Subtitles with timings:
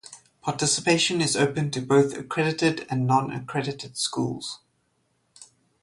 [0.41, 4.59] Participation is open to both accredited and non-accredited schools.